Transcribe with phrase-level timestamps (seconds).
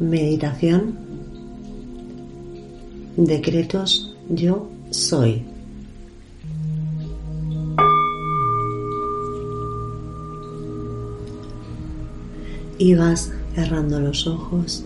[0.00, 0.98] Meditación.
[3.16, 5.42] Decretos yo soy.
[12.78, 14.84] Y vas cerrando los ojos.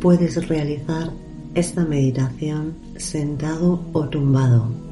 [0.00, 1.10] Puedes realizar
[1.54, 4.89] esta meditación sentado o tumbado.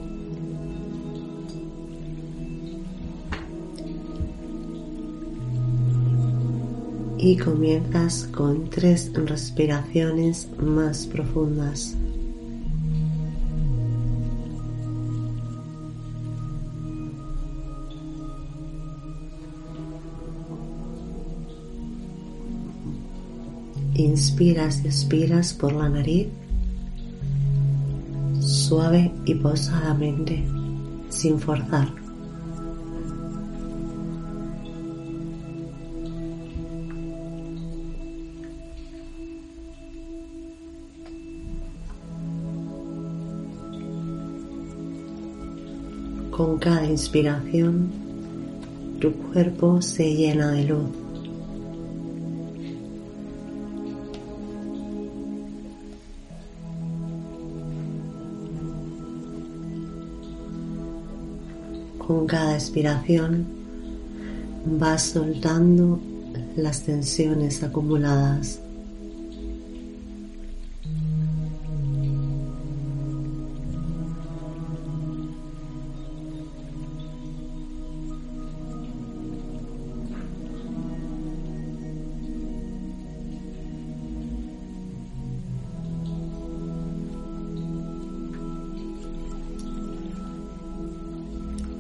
[7.19, 11.97] Y comienzas con tres respiraciones más profundas.
[23.95, 26.29] Inspiras y expiras por la nariz,
[28.41, 30.45] suave y pausadamente,
[31.09, 32.08] sin forzar.
[46.59, 47.89] Con cada inspiración,
[48.99, 50.91] tu cuerpo se llena de luz.
[62.05, 63.47] Con cada expiración
[64.81, 66.01] vas soltando
[66.57, 68.59] las tensiones acumuladas.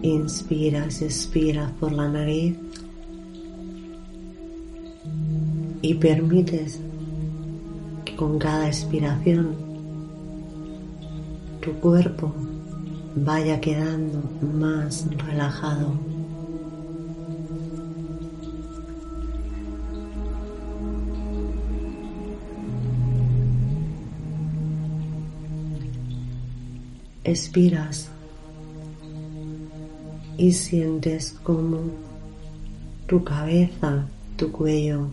[0.02, 2.56] Inspiras expiras por la nariz
[5.82, 6.80] y permites
[8.04, 9.56] que con cada expiración
[11.60, 12.32] tu cuerpo
[13.16, 15.92] vaya quedando más relajado.
[27.24, 28.10] Expiras
[30.38, 31.80] y sientes como
[33.08, 34.06] tu cabeza,
[34.36, 35.08] tu cuello,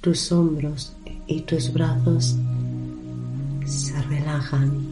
[0.00, 0.94] tus hombros
[1.26, 2.36] y tus brazos
[3.66, 4.86] se relajan.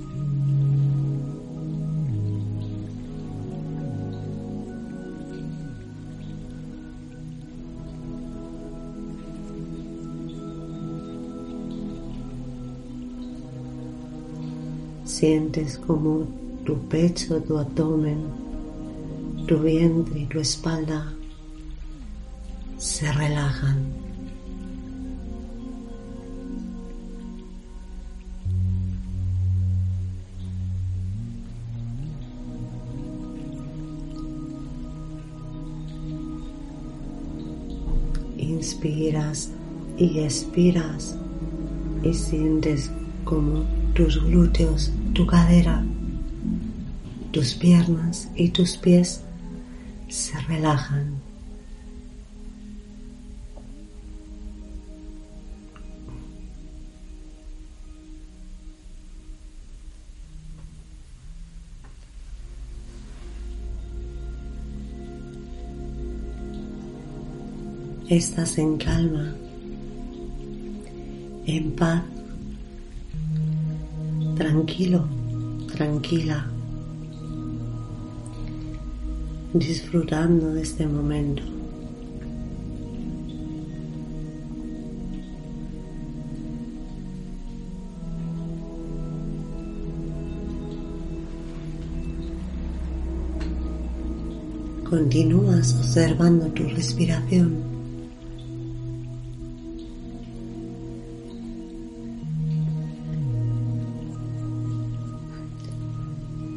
[15.05, 16.27] Sientes como
[16.65, 18.44] tu pecho, tu abdomen
[19.47, 21.13] tu vientre y tu espalda
[22.79, 23.93] se relajan.
[38.39, 39.51] Inspiras
[39.99, 41.17] y expiras
[42.03, 42.91] y sientes
[43.25, 45.85] como tus glúteos, tu cadera,
[47.31, 49.24] tus piernas y tus pies
[50.15, 51.21] se relajan.
[68.09, 69.35] Estás en calma,
[71.47, 72.03] en paz,
[74.37, 75.09] tranquilo,
[75.73, 76.54] tranquila
[79.55, 81.45] disfrutando de este momento.
[94.91, 97.63] Continúas observando tu respiración.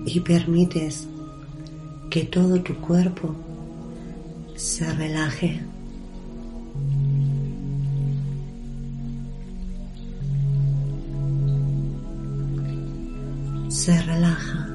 [0.07, 1.07] Y permites
[2.09, 3.35] que todo tu cuerpo
[4.55, 5.61] se relaje.
[13.69, 14.67] Se relaja.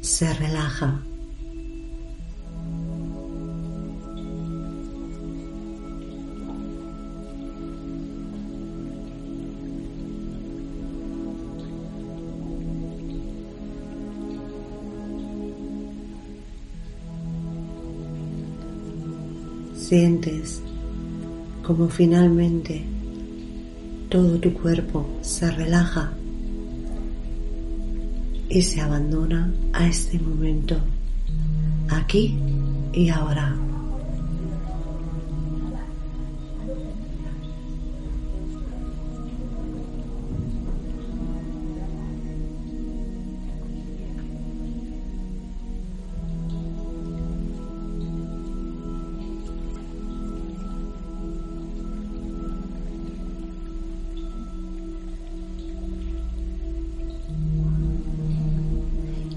[0.00, 1.11] Se relaja.
[19.92, 20.62] Sientes
[21.62, 22.82] como finalmente
[24.08, 26.14] todo tu cuerpo se relaja
[28.48, 30.78] y se abandona a este momento,
[31.90, 32.38] aquí
[32.94, 33.54] y ahora.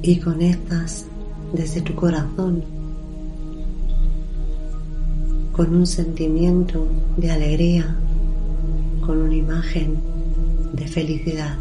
[0.08, 1.08] Y conectas
[1.52, 2.64] desde tu corazón
[5.52, 6.88] con un sentimiento
[7.18, 7.96] de alegría,
[9.02, 9.98] con una imagen
[10.74, 11.58] de felicidad.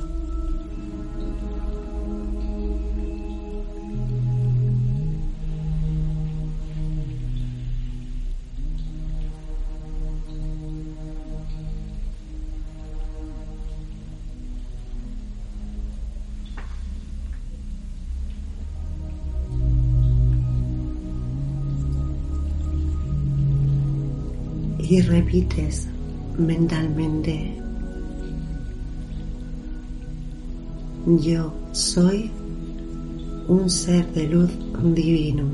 [24.94, 25.88] Y repites
[26.38, 27.52] mentalmente,
[31.05, 32.31] yo soy
[33.49, 34.50] un ser de luz
[34.94, 35.46] divino.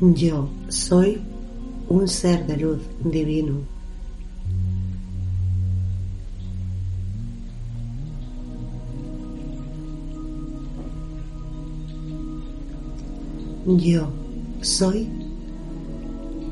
[0.00, 1.22] Yo soy
[1.88, 3.73] un ser de luz divino.
[13.66, 14.10] Yo
[14.60, 15.08] soy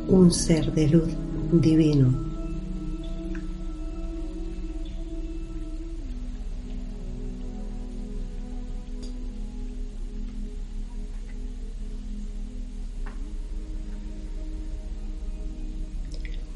[0.09, 1.09] un ser de luz
[1.53, 2.11] divino.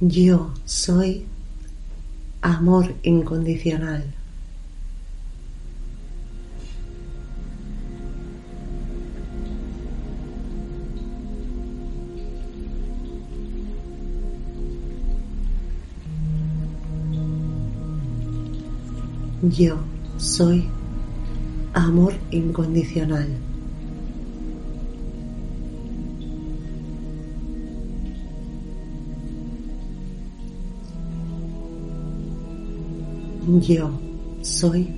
[0.00, 1.26] Yo soy
[2.40, 4.04] amor incondicional.
[19.42, 19.76] Yo
[20.16, 20.64] soy
[21.74, 23.28] amor incondicional.
[33.60, 33.90] Yo
[34.42, 34.88] soy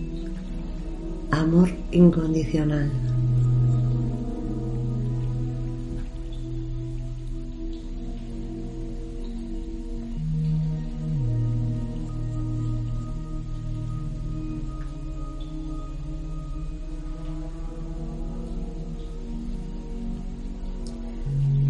[1.32, 3.07] amor incondicional.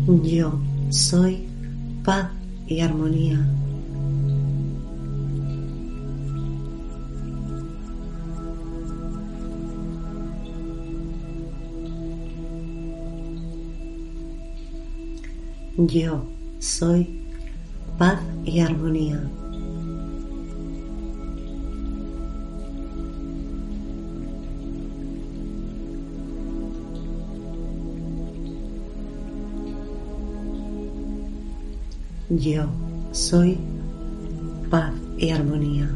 [0.08, 1.46] Yo soy
[2.02, 2.30] paz
[2.66, 3.46] y armonía.
[15.76, 16.26] Yo
[16.58, 17.20] soy
[17.98, 19.20] paz y armonía.
[32.30, 32.66] Yo
[33.12, 33.56] soy
[34.68, 35.90] paz y armonía.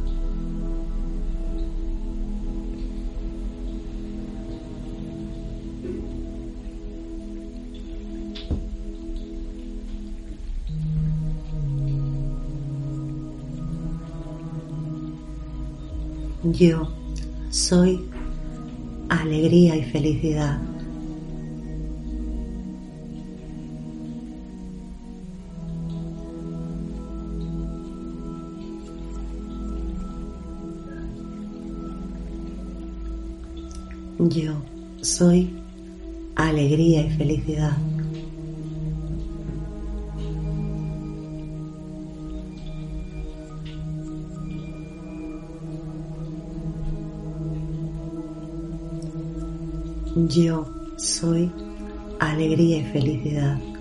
[16.45, 16.89] Yo
[17.51, 18.09] soy
[19.11, 20.72] alegría y felicidad.
[34.29, 34.53] Yo
[35.01, 35.51] soy
[36.37, 37.77] alegría y felicidad.
[50.29, 51.51] Yo soy
[52.21, 53.72] alegría y felicidad.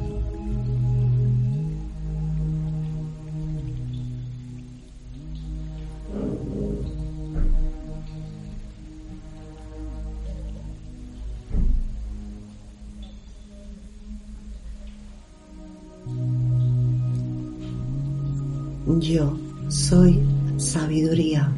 [19.00, 19.38] Yo
[19.70, 20.20] soy
[20.58, 21.50] sabiduría.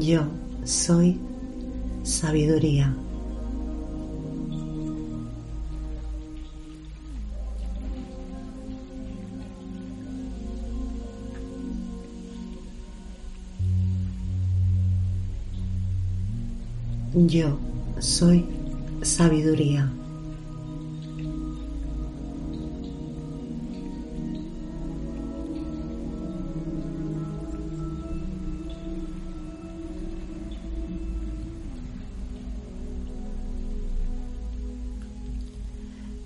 [0.00, 0.22] Yo
[0.64, 1.18] soy
[2.02, 2.94] sabiduría.
[17.26, 17.58] Yo
[17.98, 18.46] soy
[19.02, 19.90] sabiduría.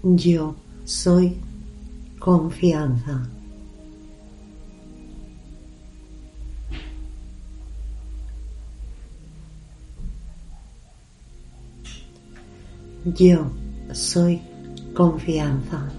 [0.02, 1.38] Yo soy
[2.18, 3.30] confianza.
[13.04, 13.50] Yo
[13.92, 14.40] soy
[14.94, 15.90] confianza.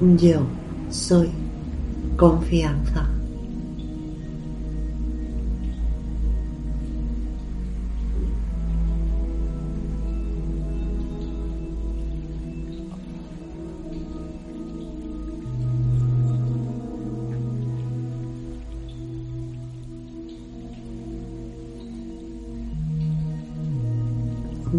[0.00, 0.46] Yo
[0.90, 1.30] soy
[2.16, 3.13] confianza.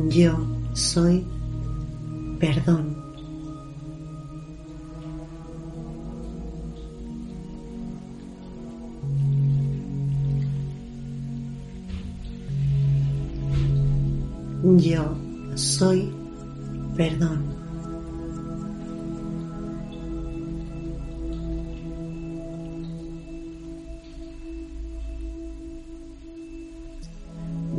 [0.04, 0.36] Yo
[0.74, 1.26] soy
[2.38, 2.98] perdón.
[14.78, 15.16] Yo
[15.56, 16.12] soy
[16.98, 17.46] perdón.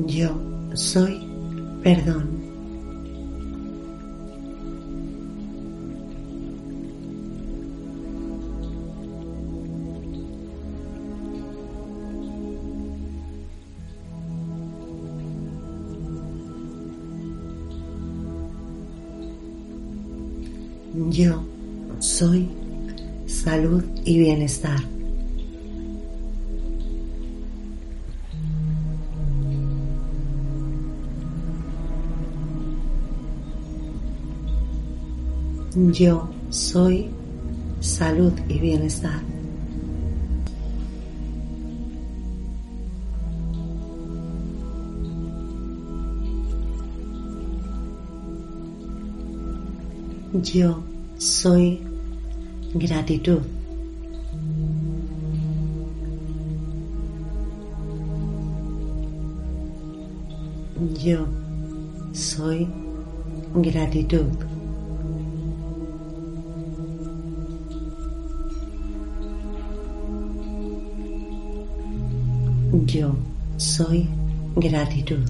[0.07, 0.41] Yo
[0.75, 1.36] soy
[1.87, 2.27] perdón.
[21.13, 21.45] Yo
[22.01, 22.49] soy
[23.27, 24.96] salud y bienestar.
[35.77, 37.11] Yo soy
[37.81, 39.21] salud y bienestar.
[50.43, 50.83] Yo
[51.19, 51.83] soy
[52.73, 53.43] gratitud.
[61.05, 61.27] Yo
[62.15, 62.67] soy
[63.55, 64.56] gratitud.
[72.85, 73.17] Yo
[73.57, 74.07] soy
[74.57, 75.25] gratitud.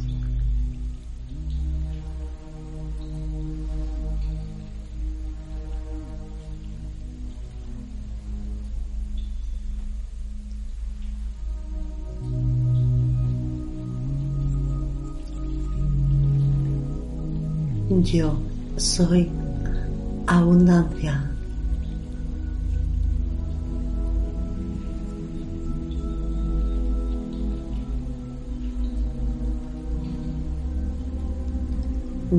[18.03, 18.37] Yo
[18.77, 19.31] soy
[20.27, 21.36] abundancia.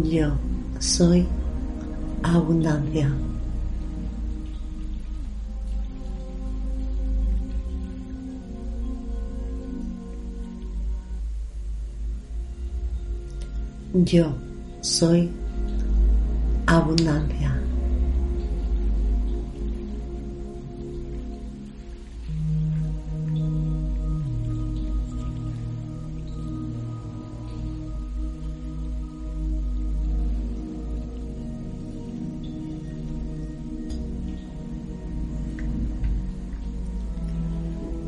[0.04, 0.32] Yo
[0.80, 1.26] soy
[2.22, 3.10] abundancia.
[13.94, 14.36] Yo
[14.82, 15.32] soy
[16.68, 17.67] abundancia.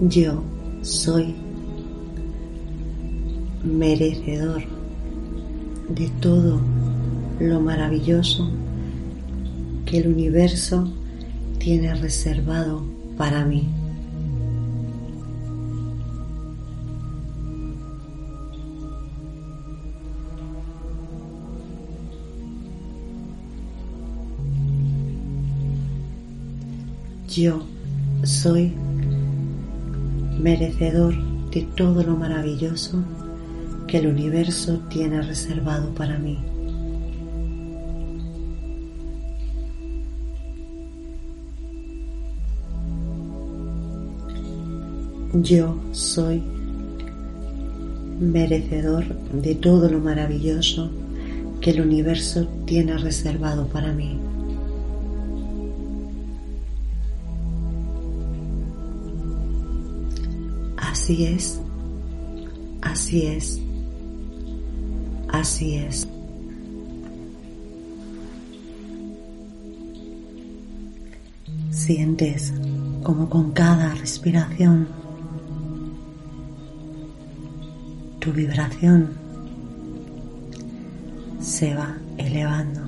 [0.01, 0.41] Yo
[0.82, 1.36] soy
[3.65, 4.63] merecedor
[5.89, 6.62] de todo
[7.41, 8.50] lo maravilloso
[9.86, 10.89] que el universo
[11.58, 12.82] tiene reservado
[13.18, 13.68] para mí.
[27.27, 27.63] Yo
[28.24, 28.74] soy
[30.39, 31.15] merecedor
[31.51, 33.03] de todo lo maravilloso
[33.88, 36.38] que el universo tiene reservado para mí.
[45.34, 46.41] Yo soy
[48.19, 50.89] merecedor de todo lo maravilloso
[51.62, 54.19] que el universo tiene reservado para mí.
[61.10, 61.60] Así es,
[62.84, 63.60] así es,
[65.30, 66.08] así es.
[71.72, 72.54] Sientes
[73.01, 74.88] como con cada respiración
[78.20, 79.10] tu vibración
[81.39, 82.82] se va elevando.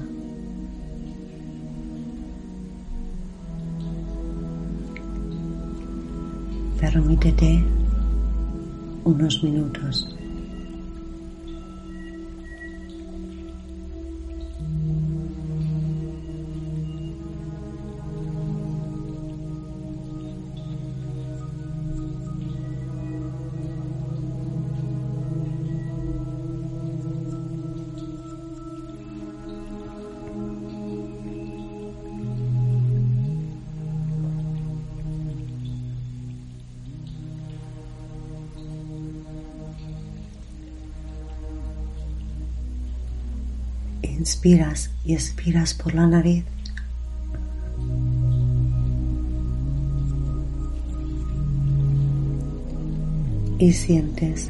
[6.80, 7.81] Permítete
[9.04, 10.21] unos minutos.
[44.32, 46.46] Inspiras y expiras por la nariz.
[53.60, 54.50] Y sientes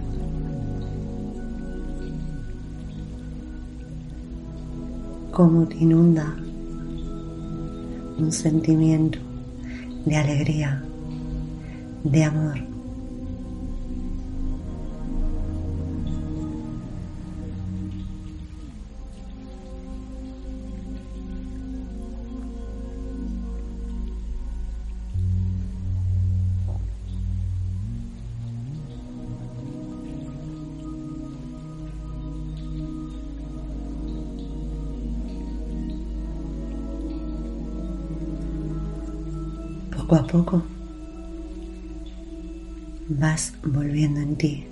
[5.31, 6.35] cómo te inunda
[8.19, 9.17] un sentimiento
[10.05, 10.83] de alegría,
[12.03, 12.70] de amor.
[40.12, 40.63] Poco a poco
[43.08, 44.65] vas volviendo en ti.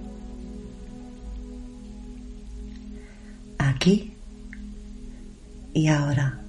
[3.57, 4.13] Aquí
[5.73, 6.41] y ahora.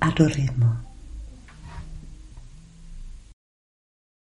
[0.00, 0.79] A tu ritmo.